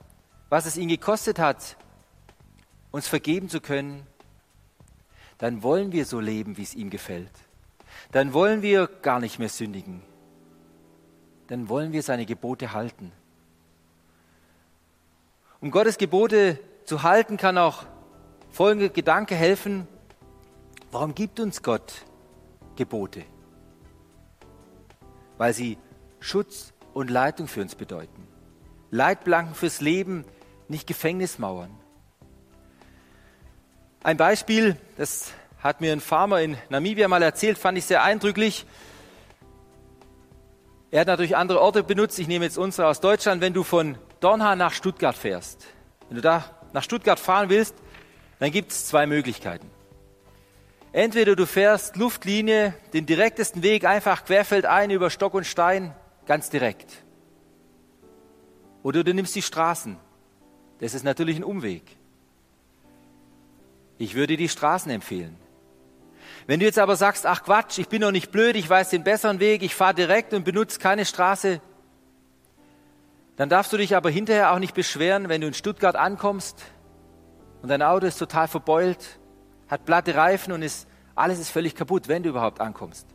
was 0.48 0.66
es 0.66 0.76
ihn 0.76 0.88
gekostet 0.88 1.38
hat, 1.38 1.76
uns 2.90 3.06
vergeben 3.06 3.48
zu 3.48 3.60
können, 3.60 4.06
dann 5.36 5.62
wollen 5.62 5.92
wir 5.92 6.06
so 6.06 6.18
leben, 6.18 6.56
wie 6.56 6.62
es 6.62 6.74
ihm 6.74 6.90
gefällt. 6.90 7.30
Dann 8.12 8.32
wollen 8.32 8.62
wir 8.62 8.86
gar 8.86 9.20
nicht 9.20 9.38
mehr 9.38 9.50
sündigen. 9.50 10.02
Dann 11.48 11.68
wollen 11.68 11.92
wir 11.92 12.02
seine 12.02 12.26
Gebote 12.26 12.72
halten. 12.72 13.12
Um 15.60 15.70
Gottes 15.70 15.98
Gebote 15.98 16.58
zu 16.84 17.02
halten, 17.02 17.36
kann 17.36 17.58
auch 17.58 17.84
folgende 18.50 18.88
Gedanke 18.88 19.34
helfen. 19.34 19.86
Warum 20.90 21.14
gibt 21.14 21.40
uns 21.40 21.62
Gott 21.62 22.06
Gebote? 22.76 23.24
Weil 25.38 25.54
sie 25.54 25.78
Schutz 26.20 26.74
und 26.92 27.10
Leitung 27.10 27.48
für 27.48 27.62
uns 27.62 27.74
bedeuten. 27.74 28.26
Leitplanken 28.90 29.54
fürs 29.54 29.80
Leben, 29.80 30.24
nicht 30.68 30.86
Gefängnismauern. 30.86 31.70
Ein 34.02 34.16
Beispiel, 34.16 34.76
das 34.96 35.32
hat 35.60 35.80
mir 35.80 35.92
ein 35.92 36.00
Farmer 36.00 36.40
in 36.40 36.56
Namibia 36.68 37.08
mal 37.08 37.22
erzählt, 37.22 37.58
fand 37.58 37.78
ich 37.78 37.84
sehr 37.84 38.02
eindrücklich. 38.02 38.66
Er 40.90 41.00
hat 41.00 41.08
natürlich 41.08 41.36
andere 41.36 41.60
Orte 41.60 41.82
benutzt. 41.82 42.18
Ich 42.18 42.28
nehme 42.28 42.44
jetzt 42.44 42.56
unsere 42.56 42.88
aus 42.88 43.00
Deutschland. 43.00 43.42
Wenn 43.42 43.52
du 43.52 43.62
von 43.62 43.98
Dornhahn 44.20 44.56
nach 44.56 44.72
Stuttgart 44.72 45.16
fährst, 45.16 45.66
wenn 46.08 46.16
du 46.16 46.22
da 46.22 46.44
nach 46.72 46.82
Stuttgart 46.82 47.18
fahren 47.18 47.50
willst, 47.50 47.74
dann 48.38 48.50
gibt 48.50 48.72
es 48.72 48.86
zwei 48.86 49.06
Möglichkeiten. 49.06 49.70
Entweder 50.92 51.36
du 51.36 51.46
fährst 51.46 51.96
Luftlinie, 51.96 52.74
den 52.92 53.04
direktesten 53.04 53.62
Weg 53.62 53.84
einfach 53.84 54.24
querfeldein 54.24 54.90
über 54.90 55.10
Stock 55.10 55.34
und 55.34 55.46
Stein, 55.46 55.94
ganz 56.26 56.48
direkt. 56.50 57.04
Oder 58.82 59.04
du 59.04 59.12
nimmst 59.12 59.34
die 59.34 59.42
Straßen. 59.42 59.98
Das 60.80 60.94
ist 60.94 61.04
natürlich 61.04 61.36
ein 61.36 61.44
Umweg. 61.44 61.82
Ich 63.98 64.14
würde 64.14 64.36
die 64.36 64.48
Straßen 64.48 64.90
empfehlen. 64.90 65.36
Wenn 66.46 66.60
du 66.60 66.66
jetzt 66.66 66.78
aber 66.78 66.96
sagst, 66.96 67.26
ach 67.26 67.42
Quatsch, 67.42 67.78
ich 67.78 67.88
bin 67.88 68.00
doch 68.00 68.12
nicht 68.12 68.30
blöd, 68.30 68.56
ich 68.56 68.68
weiß 68.68 68.90
den 68.90 69.04
besseren 69.04 69.40
Weg, 69.40 69.62
ich 69.62 69.74
fahre 69.74 69.94
direkt 69.94 70.32
und 70.32 70.44
benutze 70.44 70.78
keine 70.78 71.04
Straße, 71.04 71.60
dann 73.36 73.48
darfst 73.48 73.72
du 73.72 73.76
dich 73.76 73.94
aber 73.94 74.08
hinterher 74.08 74.52
auch 74.52 74.58
nicht 74.58 74.74
beschweren, 74.74 75.28
wenn 75.28 75.40
du 75.40 75.48
in 75.48 75.54
Stuttgart 75.54 75.96
ankommst 75.96 76.64
und 77.60 77.68
dein 77.68 77.82
Auto 77.82 78.06
ist 78.06 78.18
total 78.18 78.48
verbeult, 78.48 79.18
hat 79.68 79.84
platte 79.84 80.14
Reifen 80.14 80.52
und 80.52 80.62
ist, 80.62 80.88
alles 81.14 81.38
ist 81.38 81.50
völlig 81.50 81.74
kaputt, 81.74 82.08
wenn 82.08 82.22
du 82.22 82.30
überhaupt 82.30 82.60
ankommst. 82.60 83.06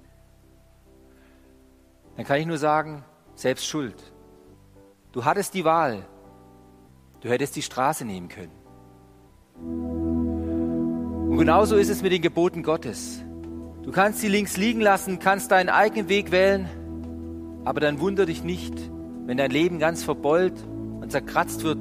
Dann 2.16 2.26
kann 2.26 2.40
ich 2.40 2.46
nur 2.46 2.58
sagen, 2.58 3.04
selbst 3.36 3.66
schuld. 3.66 3.96
Du 5.12 5.26
hattest 5.26 5.54
die 5.54 5.66
Wahl. 5.66 6.06
Du 7.22 7.30
hättest 7.30 7.56
die 7.56 7.62
Straße 7.62 8.06
nehmen 8.06 8.30
können. 8.30 8.52
Und 11.30 11.38
genauso 11.38 11.78
ist 11.78 11.90
es 11.90 12.02
mit 12.02 12.12
den 12.12 12.22
Geboten 12.22 12.64
Gottes. 12.64 13.24
Du 13.84 13.92
kannst 13.92 14.20
sie 14.20 14.28
links 14.28 14.58
liegen 14.58 14.82
lassen, 14.82 15.20
kannst 15.20 15.52
deinen 15.52 15.70
eigenen 15.70 16.08
Weg 16.08 16.32
wählen, 16.32 16.70
aber 17.66 17.80
dann 17.80 18.00
wunder 18.00 18.26
dich 18.26 18.44
nicht, 18.44 18.74
wenn 19.26 19.38
dein 19.38 19.52
Leben 19.52 19.80
ganz 19.80 20.04
verbeult 20.04 20.54
und 21.02 21.12
zerkratzt 21.12 21.64
wird 21.64 21.80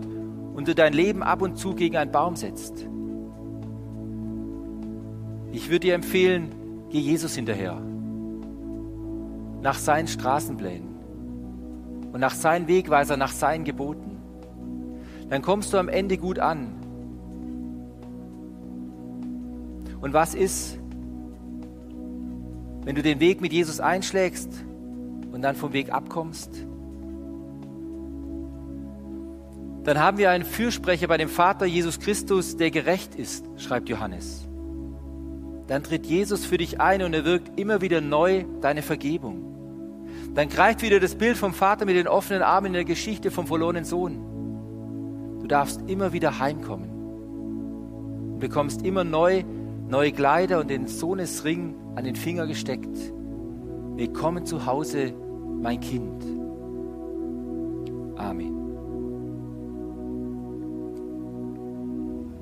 und 0.55 0.69
du 0.69 0.75
dein 0.75 0.93
Leben 0.93 1.23
ab 1.23 1.43
und 1.43 1.57
zu 1.57 1.75
gegen 1.75 1.97
einen 1.97 2.12
Baum 2.12 2.37
setzt. 2.37 2.87
Ich 5.52 5.68
würde 5.68 5.80
dir 5.80 5.94
empfehlen, 5.94 6.54
geh 6.90 6.99
Jesus 6.99 7.35
hinterher. 7.35 7.80
Nach 9.61 9.78
seinen 9.78 10.09
Straßenplänen 10.09 10.88
und 12.12 12.21
nach 12.21 12.35
seinen 12.35 12.66
Wegweiser, 12.66 13.16
nach 13.16 13.32
seinen 13.32 13.64
Geboten. 13.64 14.18
Dann 15.28 15.42
kommst 15.42 15.73
du 15.73 15.78
am 15.78 15.88
Ende 15.88 16.18
gut 16.18 16.38
an 16.38 16.82
Und 20.02 20.12
was 20.12 20.35
ist, 20.35 20.78
wenn 22.85 22.97
du 22.97 23.02
den 23.02 23.21
Weg 23.21 23.40
mit 23.40 23.52
Jesus 23.52 23.78
einschlägst 23.78 24.50
und 25.30 25.42
dann 25.42 25.54
vom 25.54 25.73
Weg 25.73 25.92
abkommst? 25.92 26.50
Dann 29.84 30.00
haben 30.00 30.19
wir 30.19 30.30
einen 30.30 30.45
Fürsprecher 30.45 31.06
bei 31.06 31.19
dem 31.19 31.28
Vater 31.28 31.67
Jesus 31.67 32.00
Christus, 32.00 32.56
der 32.56 32.73
gerecht 32.73 33.15
ist, 33.15 33.45
schreibt 33.56 33.88
Johannes. 33.88 34.49
Dann 35.73 35.82
tritt 35.82 36.04
Jesus 36.04 36.45
für 36.45 36.58
dich 36.58 36.82
ein 36.82 37.00
und 37.02 37.15
er 37.15 37.25
wirkt 37.25 37.58
immer 37.58 37.80
wieder 37.80 38.02
neu 38.02 38.45
deine 38.61 38.82
Vergebung. 38.82 40.04
Dann 40.35 40.50
greift 40.50 40.82
wieder 40.82 41.00
das 41.00 41.15
Bild 41.15 41.39
vom 41.39 41.54
Vater 41.54 41.87
mit 41.87 41.97
den 41.97 42.06
offenen 42.06 42.43
Armen 42.43 42.67
in 42.67 42.73
der 42.75 42.85
Geschichte 42.85 43.30
vom 43.30 43.47
verlorenen 43.47 43.87
Sohn. 43.87 45.39
Du 45.41 45.47
darfst 45.47 45.80
immer 45.89 46.13
wieder 46.13 46.39
heimkommen 46.39 46.91
und 48.35 48.39
bekommst 48.39 48.82
immer 48.82 49.02
neu 49.02 49.45
neue 49.89 50.13
Kleider 50.13 50.61
und 50.61 50.69
den 50.69 50.89
Sohnesring 50.89 51.75
an 51.95 52.04
den 52.04 52.17
Finger 52.17 52.47
gesteckt. 52.47 52.95
Willkommen 53.97 54.45
zu 54.45 54.67
Hause, 54.67 55.15
mein 55.63 55.80
Kind. 55.80 56.23
Amen. 58.19 58.61